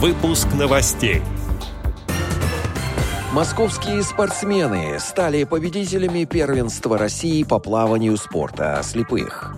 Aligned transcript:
Выпуск 0.00 0.46
новостей. 0.56 1.22
Московские 3.32 4.04
спортсмены 4.04 5.00
стали 5.00 5.42
победителями 5.42 6.22
первенства 6.22 6.96
России 6.96 7.42
по 7.42 7.58
плаванию 7.58 8.16
спорта 8.16 8.80
слепых. 8.84 9.56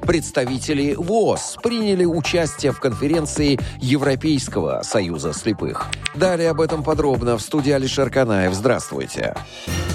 Представители 0.00 0.94
ВОЗ 0.94 1.58
приняли 1.62 2.06
участие 2.06 2.72
в 2.72 2.80
конференции 2.80 3.60
Европейского 3.82 4.80
союза 4.82 5.34
слепых. 5.34 5.88
Далее 6.14 6.48
об 6.48 6.62
этом 6.62 6.82
подробно 6.82 7.36
в 7.36 7.42
студии 7.42 7.72
Алишер 7.72 8.08
Канаев. 8.08 8.54
Здравствуйте. 8.54 9.36
Здравствуйте. 9.36 9.91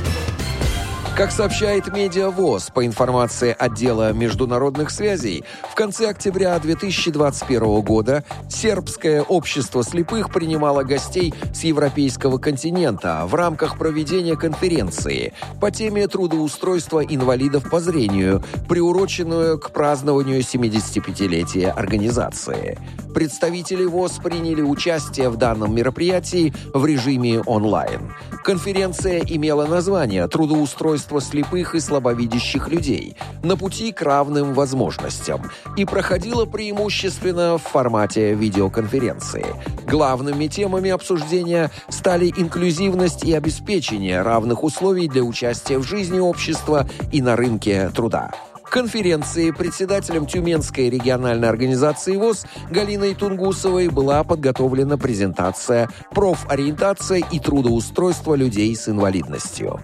Как 1.18 1.32
сообщает 1.32 1.92
Медиавоз 1.92 2.70
по 2.70 2.86
информации 2.86 3.56
отдела 3.58 4.14
международных 4.14 4.92
связей, 4.92 5.44
в 5.68 5.74
конце 5.74 6.10
октября 6.10 6.60
2021 6.60 7.82
года 7.82 8.24
сербское 8.48 9.24
общество 9.24 9.84
слепых 9.84 10.30
принимало 10.30 10.84
гостей 10.84 11.34
с 11.56 11.64
европейского 11.64 12.38
континента 12.38 13.24
в 13.26 13.34
рамках 13.34 13.80
проведения 13.80 14.36
конференции 14.36 15.34
по 15.60 15.72
теме 15.72 16.08
трудоустройства 16.08 17.04
инвалидов 17.04 17.68
по 17.68 17.80
зрению, 17.80 18.44
приуроченную 18.70 19.58
к 19.58 19.72
празднованию 19.72 20.42
75-летия 20.42 21.72
организации. 21.72 22.78
Представители 23.16 23.86
ВОЗ 23.86 24.20
приняли 24.24 24.62
участие 24.62 25.30
в 25.30 25.38
данном 25.38 25.74
мероприятии 25.74 26.54
в 26.76 26.86
режиме 26.86 27.42
онлайн. 27.42 28.14
Конференция 28.48 29.20
имела 29.28 29.66
название 29.66 30.26
«Трудоустройство 30.30 31.20
слепых 31.20 31.76
и 31.76 31.82
слабовидящих 31.82 32.70
людей. 32.70 33.18
На 33.44 33.58
пути 33.58 33.92
к 33.92 34.02
равным 34.02 34.54
возможностям» 34.54 35.52
и 35.76 35.84
проходила 35.84 36.46
преимущественно 36.46 37.58
в 37.58 37.64
формате 37.64 38.36
видеоконференции. 38.36 39.46
Главными 39.86 40.48
темами 40.48 40.92
обсуждения 40.92 41.72
стали 41.90 42.34
инклюзивность 42.38 43.26
и 43.26 43.34
обеспечение 43.34 44.22
равных 44.22 44.64
условий 44.64 45.10
для 45.10 45.24
участия 45.24 45.78
в 45.78 45.84
жизни 45.84 46.20
общества 46.20 46.88
и 47.12 47.22
на 47.22 47.36
рынке 47.36 47.92
труда 47.94 48.32
конференции 48.70 49.52
председателем 49.52 50.26
Тюменской 50.26 50.90
региональной 50.90 51.50
организации 51.50 52.16
ВОЗ 52.16 52.46
Галиной 52.70 53.16
Тунгусовой 53.16 53.90
была 53.90 54.24
подготовлена 54.24 54.98
презентация 54.98 55.90
«Профориентация 56.12 57.24
и 57.32 57.40
трудоустройство 57.40 58.36
людей 58.36 58.76
с 58.76 58.88
инвалидностью». 58.88 59.82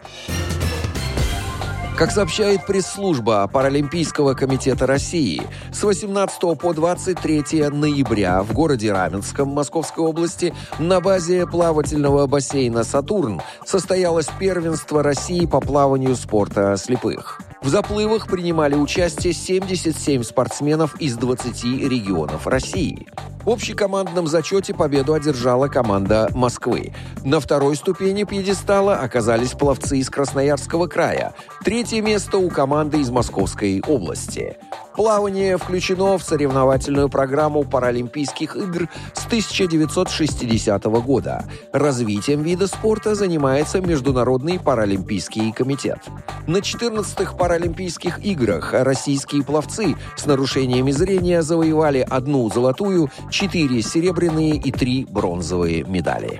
Как 1.97 2.11
сообщает 2.11 2.65
пресс-служба 2.65 3.47
Паралимпийского 3.47 4.33
комитета 4.33 4.87
России, 4.87 5.43
с 5.71 5.83
18 5.83 6.57
по 6.57 6.73
23 6.73 7.69
ноября 7.69 8.41
в 8.41 8.51
городе 8.51 8.91
Раменском 8.91 9.49
Московской 9.49 10.03
области 10.03 10.55
на 10.79 10.99
базе 10.99 11.45
плавательного 11.45 12.25
бассейна 12.25 12.83
«Сатурн» 12.83 13.41
состоялось 13.63 14.27
первенство 14.39 15.03
России 15.03 15.45
по 15.45 15.61
плаванию 15.61 16.15
спорта 16.15 16.75
слепых. 16.77 17.39
В 17.63 17.69
заплывах 17.69 18.27
принимали 18.27 18.75
участие 18.75 19.31
77 19.31 20.23
спортсменов 20.23 20.99
из 20.99 21.15
20 21.15 21.63
регионов 21.89 22.45
России. 22.45 23.07
В 23.45 23.49
общекомандном 23.49 24.27
зачете 24.27 24.73
победу 24.73 25.13
одержала 25.13 25.69
команда 25.69 26.29
Москвы. 26.33 26.93
На 27.23 27.39
второй 27.39 27.77
ступени 27.77 28.25
пьедестала 28.25 28.97
оказались 28.97 29.51
пловцы 29.51 29.99
из 29.99 30.09
Красноярского 30.09 30.87
края. 30.87 31.33
Третье 31.63 32.01
место 32.01 32.37
у 32.37 32.49
команды 32.49 32.99
из 32.99 33.09
Московской 33.11 33.81
области. 33.87 34.57
Плавание 34.95 35.57
включено 35.57 36.17
в 36.17 36.23
соревновательную 36.23 37.09
программу 37.09 37.63
Паралимпийских 37.63 38.55
игр 38.55 38.87
с 39.13 39.25
1960 39.25 40.83
года. 40.83 41.45
Развитием 41.71 42.43
вида 42.43 42.67
спорта 42.67 43.15
занимается 43.15 43.81
Международный 43.81 44.59
паралимпийский 44.59 45.51
комитет. 45.51 45.97
На 46.45 46.57
14-х 46.57 47.35
Паралимпийских 47.35 48.23
играх 48.23 48.73
российские 48.73 49.43
пловцы 49.43 49.95
с 50.15 50.25
нарушениями 50.27 50.91
зрения 50.91 51.41
завоевали 51.41 52.05
одну 52.07 52.49
золотую, 52.49 53.09
четыре 53.31 53.81
серебряные 53.81 54.57
и 54.57 54.71
три 54.71 55.05
бронзовые 55.09 55.83
медали. 55.85 56.39